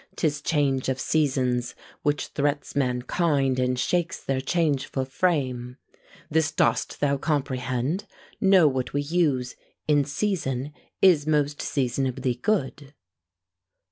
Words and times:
'Tis 0.15 0.41
change 0.41 0.89
of 0.89 0.99
seasons 0.99 1.75
Which 2.01 2.29
threats 2.29 2.75
mankind, 2.75 3.59
and 3.59 3.77
shakes 3.77 4.19
their 4.19 4.41
changeful 4.41 5.05
frame. 5.05 5.77
This 6.27 6.51
dost 6.51 7.01
thou 7.01 7.17
comprehend? 7.17 8.07
Know, 8.39 8.67
what 8.67 8.93
we 8.93 9.03
use 9.03 9.55
In 9.87 10.03
season, 10.03 10.73
is 11.03 11.27
most 11.27 11.61
seasonably 11.61 12.33
good! 12.33 12.95